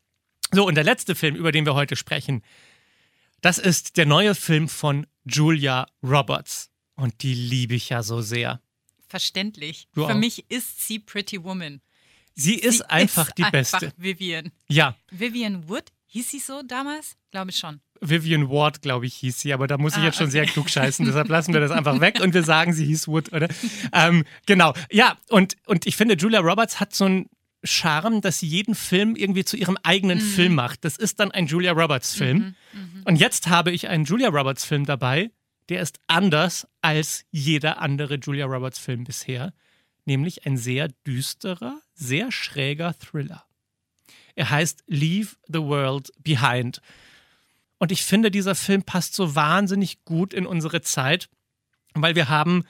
So, 0.52 0.66
und 0.66 0.74
der 0.74 0.84
letzte 0.84 1.14
Film, 1.14 1.34
über 1.34 1.52
den 1.52 1.66
wir 1.66 1.74
heute 1.74 1.96
sprechen, 1.96 2.42
das 3.40 3.58
ist 3.58 3.96
der 3.96 4.06
neue 4.06 4.34
Film 4.34 4.68
von 4.68 5.06
Julia 5.24 5.86
Roberts. 6.02 6.70
Und 6.96 7.22
die 7.22 7.34
liebe 7.34 7.74
ich 7.74 7.88
ja 7.88 8.02
so 8.02 8.20
sehr. 8.20 8.60
Verständlich. 9.14 9.86
Du 9.94 10.06
Für 10.06 10.14
auch. 10.14 10.18
mich 10.18 10.44
ist 10.50 10.84
sie 10.88 10.98
Pretty 10.98 11.44
Woman. 11.44 11.80
Sie 12.34 12.56
ist 12.56 12.78
sie 12.78 12.90
einfach 12.90 13.28
ist 13.28 13.38
die 13.38 13.44
einfach 13.44 13.52
Beste. 13.80 13.92
Vivian. 13.96 14.50
Ja, 14.68 14.96
Vivian 15.12 15.68
Wood, 15.68 15.84
hieß 16.06 16.32
sie 16.32 16.40
so 16.40 16.62
damals? 16.66 17.16
Glaube 17.30 17.50
ich 17.52 17.56
schon. 17.56 17.80
Vivian 18.00 18.50
Ward, 18.50 18.82
glaube 18.82 19.06
ich, 19.06 19.14
hieß 19.14 19.38
sie, 19.38 19.52
aber 19.52 19.68
da 19.68 19.78
muss 19.78 19.92
ich 19.92 20.00
Ah, 20.02 20.06
jetzt 20.06 20.16
schon 20.16 20.24
okay. 20.26 20.32
sehr 20.32 20.46
klug 20.46 20.68
scheißen, 20.68 21.06
deshalb 21.06 21.28
lassen 21.28 21.52
wir 21.54 21.60
das 21.60 21.70
einfach 21.70 22.00
weg 22.00 22.18
und 22.20 22.34
wir 22.34 22.42
sagen, 22.42 22.72
sie 22.72 22.84
hieß 22.86 23.06
Wood, 23.06 23.32
oder? 23.32 23.46
ähm, 23.92 24.24
genau, 24.46 24.74
ja, 24.90 25.16
und, 25.30 25.54
und 25.66 25.86
ich 25.86 25.94
finde, 25.94 26.14
Julia 26.16 26.40
Roberts 26.40 26.80
hat 26.80 26.92
so 26.92 27.04
einen 27.04 27.30
Charme, 27.62 28.20
dass 28.20 28.40
sie 28.40 28.48
jeden 28.48 28.74
Film 28.74 29.14
irgendwie 29.14 29.44
zu 29.44 29.56
ihrem 29.56 29.78
eigenen 29.84 30.18
Mhm. 30.18 30.22
Film 30.22 30.54
macht. 30.56 30.84
Das 30.84 30.96
ist 30.96 31.20
dann 31.20 31.30
ein 31.30 31.46
Julia 31.46 31.70
Roberts-Film. 31.70 32.56
Und 33.04 33.16
jetzt 33.16 33.46
habe 33.46 33.70
ich 33.70 33.86
einen 33.88 34.04
Julia 34.04 34.28
Roberts-Film 34.30 34.84
dabei, 34.86 35.30
der 35.68 35.80
ist 35.80 36.00
anders 36.06 36.66
als 36.82 37.24
jeder 37.30 37.80
andere 37.80 38.16
Julia 38.16 38.46
Roberts 38.46 38.78
Film 38.78 39.04
bisher, 39.04 39.52
nämlich 40.04 40.46
ein 40.46 40.56
sehr 40.56 40.88
düsterer, 41.06 41.80
sehr 41.94 42.30
schräger 42.30 42.94
Thriller. 42.98 43.44
Er 44.34 44.50
heißt 44.50 44.84
Leave 44.86 45.36
the 45.46 45.60
World 45.60 46.10
Behind. 46.18 46.80
Und 47.78 47.92
ich 47.92 48.04
finde, 48.04 48.30
dieser 48.30 48.54
Film 48.54 48.82
passt 48.82 49.14
so 49.14 49.34
wahnsinnig 49.34 50.04
gut 50.04 50.34
in 50.34 50.46
unsere 50.46 50.80
Zeit, 50.80 51.28
weil 51.94 52.14
wir 52.14 52.28
haben 52.28 52.64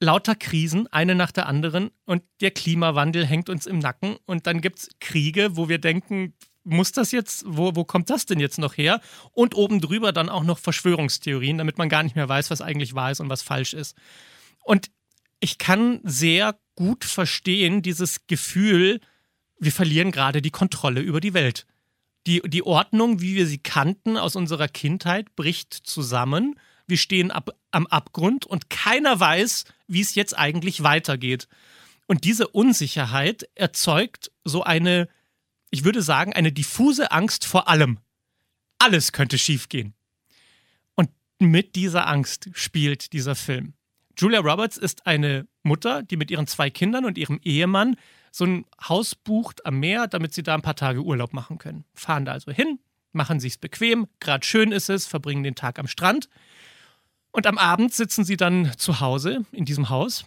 lauter 0.00 0.34
Krisen, 0.34 0.86
eine 0.88 1.14
nach 1.14 1.32
der 1.32 1.46
anderen, 1.46 1.90
und 2.04 2.22
der 2.40 2.50
Klimawandel 2.50 3.26
hängt 3.26 3.48
uns 3.48 3.66
im 3.66 3.78
Nacken. 3.78 4.16
Und 4.26 4.46
dann 4.46 4.60
gibt 4.60 4.80
es 4.80 4.88
Kriege, 5.00 5.56
wo 5.56 5.68
wir 5.68 5.78
denken, 5.78 6.34
muss 6.64 6.92
das 6.92 7.12
jetzt, 7.12 7.44
wo, 7.46 7.76
wo 7.76 7.84
kommt 7.84 8.10
das 8.10 8.26
denn 8.26 8.40
jetzt 8.40 8.58
noch 8.58 8.76
her? 8.76 9.00
Und 9.32 9.54
oben 9.54 9.80
drüber 9.80 10.12
dann 10.12 10.28
auch 10.28 10.44
noch 10.44 10.58
Verschwörungstheorien, 10.58 11.58
damit 11.58 11.78
man 11.78 11.88
gar 11.88 12.02
nicht 12.02 12.16
mehr 12.16 12.28
weiß, 12.28 12.50
was 12.50 12.60
eigentlich 12.60 12.94
wahr 12.94 13.10
ist 13.10 13.20
und 13.20 13.28
was 13.28 13.42
falsch 13.42 13.74
ist. 13.74 13.96
Und 14.62 14.90
ich 15.40 15.58
kann 15.58 16.00
sehr 16.04 16.58
gut 16.74 17.04
verstehen, 17.04 17.82
dieses 17.82 18.26
Gefühl, 18.26 19.00
wir 19.58 19.72
verlieren 19.72 20.10
gerade 20.10 20.42
die 20.42 20.50
Kontrolle 20.50 21.00
über 21.00 21.20
die 21.20 21.34
Welt. 21.34 21.66
Die, 22.26 22.40
die 22.46 22.62
Ordnung, 22.62 23.20
wie 23.20 23.34
wir 23.34 23.46
sie 23.46 23.58
kannten 23.58 24.16
aus 24.16 24.34
unserer 24.34 24.68
Kindheit, 24.68 25.36
bricht 25.36 25.74
zusammen. 25.74 26.58
Wir 26.86 26.96
stehen 26.96 27.30
ab, 27.30 27.50
am 27.70 27.86
Abgrund 27.86 28.46
und 28.46 28.70
keiner 28.70 29.20
weiß, 29.20 29.64
wie 29.86 30.00
es 30.00 30.14
jetzt 30.14 30.36
eigentlich 30.36 30.82
weitergeht. 30.82 31.48
Und 32.06 32.24
diese 32.24 32.48
Unsicherheit 32.48 33.48
erzeugt 33.54 34.30
so 34.44 34.62
eine 34.62 35.08
ich 35.74 35.82
würde 35.82 36.02
sagen, 36.02 36.32
eine 36.32 36.52
diffuse 36.52 37.10
Angst 37.10 37.44
vor 37.44 37.66
allem. 37.66 37.98
Alles 38.78 39.10
könnte 39.10 39.38
schiefgehen. 39.38 39.92
Und 40.94 41.10
mit 41.40 41.74
dieser 41.74 42.06
Angst 42.06 42.48
spielt 42.52 43.12
dieser 43.12 43.34
Film. 43.34 43.74
Julia 44.16 44.38
Roberts 44.38 44.76
ist 44.76 45.04
eine 45.04 45.48
Mutter, 45.64 46.04
die 46.04 46.16
mit 46.16 46.30
ihren 46.30 46.46
zwei 46.46 46.70
Kindern 46.70 47.04
und 47.04 47.18
ihrem 47.18 47.40
Ehemann 47.42 47.96
so 48.30 48.44
ein 48.44 48.66
Haus 48.88 49.16
bucht 49.16 49.66
am 49.66 49.80
Meer, 49.80 50.06
damit 50.06 50.32
sie 50.32 50.44
da 50.44 50.54
ein 50.54 50.62
paar 50.62 50.76
Tage 50.76 51.02
Urlaub 51.02 51.32
machen 51.32 51.58
können. 51.58 51.84
Fahren 51.92 52.24
da 52.24 52.30
also 52.30 52.52
hin, 52.52 52.78
machen 53.10 53.40
sich's 53.40 53.58
bequem, 53.58 54.06
gerade 54.20 54.46
schön 54.46 54.70
ist 54.70 54.88
es, 54.88 55.08
verbringen 55.08 55.42
den 55.42 55.56
Tag 55.56 55.80
am 55.80 55.88
Strand. 55.88 56.28
Und 57.32 57.48
am 57.48 57.58
Abend 57.58 57.92
sitzen 57.92 58.24
sie 58.24 58.36
dann 58.36 58.70
zu 58.78 59.00
Hause 59.00 59.44
in 59.50 59.64
diesem 59.64 59.88
Haus 59.88 60.24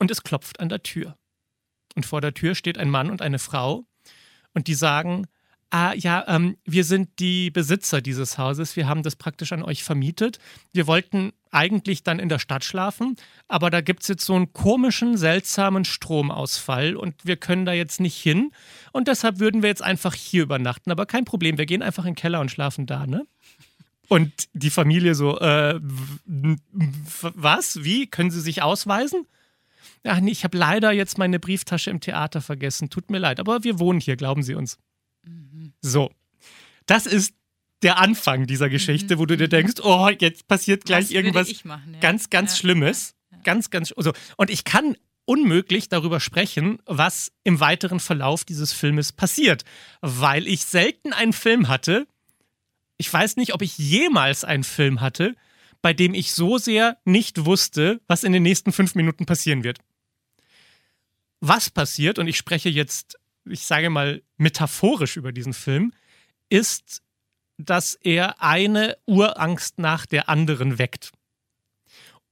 und 0.00 0.10
es 0.10 0.24
klopft 0.24 0.58
an 0.58 0.68
der 0.68 0.82
Tür. 0.82 1.16
Und 1.94 2.06
vor 2.06 2.20
der 2.20 2.34
Tür 2.34 2.56
steht 2.56 2.76
ein 2.76 2.90
Mann 2.90 3.08
und 3.08 3.22
eine 3.22 3.38
Frau 3.38 3.87
und 4.54 4.66
die 4.66 4.74
sagen, 4.74 5.26
ah 5.70 5.92
ja, 5.94 6.24
ähm, 6.28 6.56
wir 6.64 6.84
sind 6.84 7.18
die 7.18 7.50
Besitzer 7.50 8.00
dieses 8.00 8.38
Hauses, 8.38 8.76
wir 8.76 8.88
haben 8.88 9.02
das 9.02 9.16
praktisch 9.16 9.52
an 9.52 9.62
euch 9.62 9.84
vermietet. 9.84 10.38
Wir 10.72 10.86
wollten 10.86 11.32
eigentlich 11.50 12.02
dann 12.02 12.18
in 12.18 12.28
der 12.28 12.38
Stadt 12.38 12.64
schlafen, 12.64 13.16
aber 13.48 13.70
da 13.70 13.80
gibt 13.80 14.02
es 14.02 14.08
jetzt 14.08 14.24
so 14.24 14.34
einen 14.34 14.52
komischen, 14.52 15.16
seltsamen 15.16 15.84
Stromausfall 15.84 16.96
und 16.96 17.14
wir 17.24 17.36
können 17.36 17.64
da 17.64 17.72
jetzt 17.72 18.00
nicht 18.00 18.16
hin. 18.16 18.50
Und 18.92 19.08
deshalb 19.08 19.38
würden 19.38 19.62
wir 19.62 19.68
jetzt 19.68 19.82
einfach 19.82 20.14
hier 20.14 20.42
übernachten. 20.42 20.90
Aber 20.90 21.06
kein 21.06 21.24
Problem, 21.24 21.58
wir 21.58 21.66
gehen 21.66 21.82
einfach 21.82 22.04
in 22.04 22.12
den 22.12 22.16
Keller 22.16 22.40
und 22.40 22.50
schlafen 22.50 22.86
da, 22.86 23.06
ne? 23.06 23.26
Und 24.08 24.32
die 24.54 24.70
Familie 24.70 25.14
so, 25.14 25.38
äh, 25.38 25.78
was? 26.24 27.84
Wie? 27.84 28.06
Können 28.06 28.30
Sie 28.30 28.40
sich 28.40 28.62
ausweisen? 28.62 29.26
Ach 30.08 30.20
nee, 30.20 30.30
ich 30.30 30.44
habe 30.44 30.56
leider 30.56 30.92
jetzt 30.92 31.18
meine 31.18 31.38
Brieftasche 31.38 31.90
im 31.90 32.00
Theater 32.00 32.40
vergessen. 32.40 32.90
Tut 32.90 33.10
mir 33.10 33.18
leid, 33.18 33.40
aber 33.40 33.64
wir 33.64 33.78
wohnen 33.78 34.00
hier, 34.00 34.16
glauben 34.16 34.42
Sie 34.42 34.54
uns. 34.54 34.78
Mhm. 35.24 35.72
So, 35.80 36.10
das 36.86 37.06
ist 37.06 37.34
der 37.82 37.98
Anfang 37.98 38.46
dieser 38.46 38.68
Geschichte, 38.68 39.16
mhm. 39.16 39.20
wo 39.20 39.26
du 39.26 39.36
dir 39.36 39.48
denkst, 39.48 39.80
oh, 39.82 40.08
jetzt 40.18 40.48
passiert 40.48 40.84
gleich 40.84 41.06
Was 41.06 41.10
irgendwas 41.10 41.64
machen, 41.64 41.94
ja? 41.94 42.00
ganz, 42.00 42.30
ganz 42.30 42.52
ja, 42.52 42.56
Schlimmes. 42.58 43.14
Ja, 43.30 43.38
ganz, 43.44 43.70
ganz, 43.70 43.92
also, 43.96 44.12
und 44.36 44.50
ich 44.50 44.64
kann 44.64 44.96
unmöglich 45.24 45.88
darüber 45.88 46.20
sprechen, 46.20 46.78
was 46.86 47.30
im 47.44 47.60
weiteren 47.60 48.00
Verlauf 48.00 48.44
dieses 48.44 48.72
Filmes 48.72 49.12
passiert, 49.12 49.64
weil 50.00 50.48
ich 50.48 50.64
selten 50.64 51.12
einen 51.12 51.34
Film 51.34 51.68
hatte. 51.68 52.06
Ich 52.96 53.12
weiß 53.12 53.36
nicht, 53.36 53.52
ob 53.52 53.62
ich 53.62 53.76
jemals 53.76 54.44
einen 54.44 54.64
Film 54.64 55.00
hatte, 55.02 55.34
bei 55.82 55.92
dem 55.92 56.14
ich 56.14 56.32
so 56.32 56.58
sehr 56.58 56.96
nicht 57.04 57.44
wusste, 57.44 58.00
was 58.08 58.24
in 58.24 58.32
den 58.32 58.42
nächsten 58.42 58.72
fünf 58.72 58.94
Minuten 58.94 59.26
passieren 59.26 59.62
wird 59.62 59.78
was 61.40 61.70
passiert, 61.70 62.18
und 62.18 62.28
ich 62.28 62.36
spreche 62.36 62.68
jetzt, 62.68 63.18
ich 63.44 63.66
sage 63.66 63.90
mal, 63.90 64.22
metaphorisch 64.36 65.16
über 65.16 65.32
diesen 65.32 65.52
Film, 65.52 65.92
ist, 66.48 67.02
dass 67.58 67.94
er 67.94 68.42
eine 68.42 68.96
Urangst 69.06 69.78
nach 69.78 70.06
der 70.06 70.28
anderen 70.28 70.78
weckt. 70.78 71.10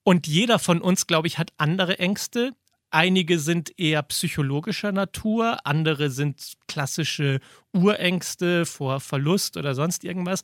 Und 0.03 0.27
jeder 0.27 0.59
von 0.59 0.81
uns, 0.81 1.07
glaube 1.07 1.27
ich, 1.27 1.39
hat 1.39 1.53
andere 1.57 1.99
Ängste. 1.99 2.53
Einige 2.91 3.41
sind 3.41 3.77
eher 3.79 4.03
psychologischer 4.05 4.93
Natur, 4.93 5.67
andere 5.67 6.11
sind 6.11 6.55
klassische 6.69 7.41
Urängste 7.73 8.65
vor 8.67 9.01
Verlust 9.01 9.57
oder 9.57 9.75
sonst 9.75 10.05
irgendwas. 10.05 10.43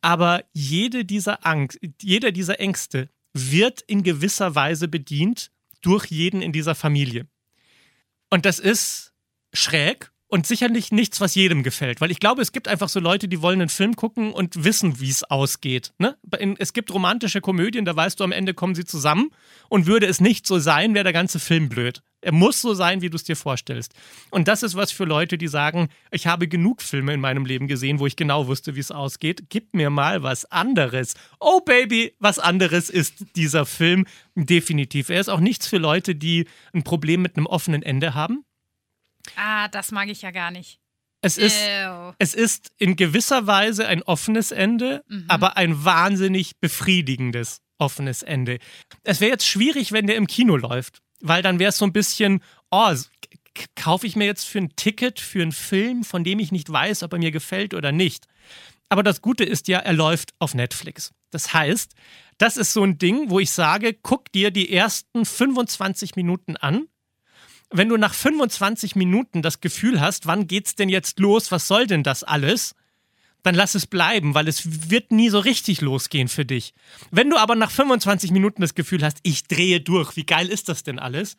Aber 0.00 0.44
jede 0.52 1.04
dieser 1.04 1.44
Angst, 1.44 1.80
jeder 2.00 2.30
dieser 2.30 2.60
Ängste 2.60 3.08
wird 3.32 3.82
in 3.82 4.04
gewisser 4.04 4.54
Weise 4.54 4.86
bedient 4.86 5.50
durch 5.80 6.06
jeden 6.06 6.40
in 6.40 6.52
dieser 6.52 6.76
Familie. 6.76 7.26
Und 8.30 8.46
das 8.46 8.58
ist 8.58 9.12
schräg 9.52 10.10
und 10.26 10.46
sicherlich 10.46 10.90
nichts, 10.90 11.20
was 11.20 11.34
jedem 11.34 11.62
gefällt. 11.62 12.00
Weil 12.00 12.10
ich 12.10 12.18
glaube, 12.18 12.42
es 12.42 12.50
gibt 12.50 12.66
einfach 12.66 12.88
so 12.88 12.98
Leute, 12.98 13.28
die 13.28 13.40
wollen 13.40 13.60
einen 13.60 13.68
Film 13.68 13.94
gucken 13.94 14.32
und 14.32 14.64
wissen, 14.64 14.98
wie 14.98 15.10
es 15.10 15.22
ausgeht. 15.22 15.92
Ne? 15.98 16.16
Es 16.58 16.72
gibt 16.72 16.92
romantische 16.92 17.40
Komödien, 17.40 17.84
da 17.84 17.94
weißt 17.94 18.18
du, 18.18 18.24
am 18.24 18.32
Ende 18.32 18.52
kommen 18.52 18.74
sie 18.74 18.84
zusammen. 18.84 19.30
Und 19.68 19.86
würde 19.86 20.06
es 20.06 20.20
nicht 20.20 20.46
so 20.46 20.58
sein, 20.58 20.94
wäre 20.94 21.04
der 21.04 21.12
ganze 21.12 21.38
Film 21.38 21.68
blöd. 21.68 22.02
Er 22.24 22.32
muss 22.32 22.60
so 22.60 22.74
sein, 22.74 23.02
wie 23.02 23.10
du 23.10 23.16
es 23.16 23.24
dir 23.24 23.36
vorstellst. 23.36 23.94
Und 24.30 24.48
das 24.48 24.62
ist 24.62 24.74
was 24.74 24.90
für 24.90 25.04
Leute, 25.04 25.38
die 25.38 25.48
sagen, 25.48 25.88
ich 26.10 26.26
habe 26.26 26.48
genug 26.48 26.82
Filme 26.82 27.12
in 27.12 27.20
meinem 27.20 27.44
Leben 27.44 27.68
gesehen, 27.68 27.98
wo 27.98 28.06
ich 28.06 28.16
genau 28.16 28.46
wusste, 28.46 28.74
wie 28.74 28.80
es 28.80 28.90
ausgeht. 28.90 29.44
Gib 29.50 29.74
mir 29.74 29.90
mal 29.90 30.22
was 30.22 30.44
anderes. 30.46 31.14
Oh 31.38 31.60
Baby, 31.60 32.14
was 32.18 32.38
anderes 32.38 32.88
ist 32.90 33.26
dieser 33.36 33.66
Film 33.66 34.06
definitiv. 34.34 35.10
Er 35.10 35.20
ist 35.20 35.28
auch 35.28 35.40
nichts 35.40 35.66
für 35.66 35.78
Leute, 35.78 36.14
die 36.14 36.46
ein 36.72 36.82
Problem 36.82 37.22
mit 37.22 37.36
einem 37.36 37.46
offenen 37.46 37.82
Ende 37.82 38.14
haben. 38.14 38.44
Ah, 39.36 39.68
das 39.68 39.92
mag 39.92 40.08
ich 40.08 40.22
ja 40.22 40.30
gar 40.30 40.50
nicht. 40.50 40.80
Es 41.20 41.38
ist, 41.38 41.58
es 42.18 42.34
ist 42.34 42.72
in 42.76 42.96
gewisser 42.96 43.46
Weise 43.46 43.86
ein 43.86 44.02
offenes 44.02 44.50
Ende, 44.50 45.02
mhm. 45.08 45.24
aber 45.28 45.56
ein 45.56 45.82
wahnsinnig 45.82 46.60
befriedigendes 46.60 47.62
offenes 47.78 48.22
Ende. 48.22 48.58
Es 49.02 49.20
wäre 49.20 49.32
jetzt 49.32 49.46
schwierig, 49.46 49.92
wenn 49.92 50.06
der 50.06 50.16
im 50.16 50.26
Kino 50.26 50.56
läuft, 50.56 51.00
weil 51.26 51.42
dann 51.42 51.58
wäre 51.58 51.70
es 51.70 51.78
so 51.78 51.84
ein 51.84 51.92
bisschen, 51.92 52.42
oh, 52.70 52.94
kaufe 53.76 54.06
ich 54.06 54.16
mir 54.16 54.26
jetzt 54.26 54.44
für 54.44 54.58
ein 54.58 54.74
Ticket 54.76 55.20
für 55.20 55.42
einen 55.42 55.52
Film, 55.52 56.04
von 56.04 56.24
dem 56.24 56.38
ich 56.38 56.52
nicht 56.52 56.70
weiß, 56.70 57.02
ob 57.02 57.12
er 57.12 57.18
mir 57.18 57.30
gefällt 57.30 57.74
oder 57.74 57.92
nicht. 57.92 58.26
Aber 58.88 59.02
das 59.02 59.22
Gute 59.22 59.44
ist 59.44 59.68
ja, 59.68 59.78
er 59.78 59.92
läuft 59.92 60.34
auf 60.38 60.54
Netflix. 60.54 61.12
Das 61.30 61.54
heißt, 61.54 61.94
das 62.38 62.56
ist 62.56 62.72
so 62.72 62.82
ein 62.84 62.98
Ding, 62.98 63.30
wo 63.30 63.40
ich 63.40 63.50
sage, 63.50 63.94
guck 63.94 64.30
dir 64.32 64.50
die 64.50 64.72
ersten 64.72 65.24
25 65.24 66.16
Minuten 66.16 66.56
an 66.56 66.88
wenn 67.76 67.88
du 67.88 67.96
nach 67.96 68.14
25 68.14 68.94
Minuten 68.94 69.42
das 69.42 69.60
Gefühl 69.60 70.00
hast, 70.00 70.26
wann 70.26 70.46
geht's 70.46 70.76
denn 70.76 70.88
jetzt 70.88 71.18
los, 71.18 71.50
was 71.50 71.66
soll 71.66 71.88
denn 71.88 72.04
das 72.04 72.22
alles, 72.22 72.76
dann 73.44 73.54
lass 73.54 73.74
es 73.74 73.86
bleiben, 73.86 74.34
weil 74.34 74.48
es 74.48 74.90
wird 74.90 75.12
nie 75.12 75.28
so 75.28 75.38
richtig 75.38 75.80
losgehen 75.82 76.28
für 76.28 76.44
dich. 76.44 76.74
Wenn 77.10 77.30
du 77.30 77.36
aber 77.36 77.54
nach 77.54 77.70
25 77.70 78.32
Minuten 78.32 78.62
das 78.62 78.74
Gefühl 78.74 79.04
hast, 79.04 79.18
ich 79.22 79.44
drehe 79.44 79.80
durch, 79.80 80.16
wie 80.16 80.24
geil 80.24 80.48
ist 80.48 80.68
das 80.68 80.82
denn 80.82 80.98
alles? 80.98 81.36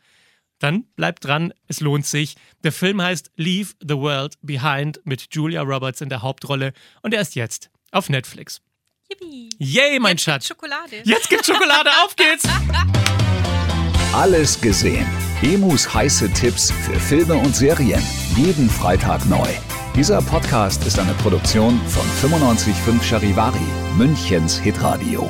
Dann 0.59 0.85
bleib 0.95 1.19
dran, 1.19 1.53
es 1.67 1.81
lohnt 1.81 2.05
sich. 2.05 2.35
Der 2.63 2.71
Film 2.71 3.01
heißt 3.01 3.31
Leave 3.35 3.73
the 3.81 3.95
World 3.95 4.35
Behind 4.41 5.01
mit 5.03 5.27
Julia 5.31 5.63
Roberts 5.63 5.99
in 5.99 6.09
der 6.09 6.21
Hauptrolle 6.21 6.73
und 7.01 7.13
er 7.13 7.21
ist 7.21 7.35
jetzt 7.35 7.71
auf 7.91 8.07
Netflix. 8.09 8.61
Yippie. 9.09 9.49
Yay, 9.57 9.99
mein 9.99 10.11
jetzt 10.11 10.23
Schatz. 10.23 10.47
Gibt's 10.47 10.47
Schokolade. 10.47 11.01
Jetzt 11.03 11.29
gibt's 11.29 11.47
Schokolade, 11.47 11.89
auf 12.03 12.15
geht's. 12.15 12.47
Alles 14.13 14.61
gesehen. 14.61 15.07
Emus 15.41 15.91
heiße 15.93 16.31
Tipps 16.33 16.71
für 16.71 16.99
Filme 16.99 17.33
und 17.33 17.55
Serien. 17.55 18.01
Jeden 18.37 18.69
Freitag 18.69 19.25
neu. 19.25 19.49
Dieser 19.95 20.21
Podcast 20.21 20.85
ist 20.85 20.99
eine 20.99 21.13
Produktion 21.13 21.79
von 21.87 22.29
955 22.29 23.01
Charivari, 23.01 23.57
Münchens 23.97 24.59
Hitradio. 24.59 25.29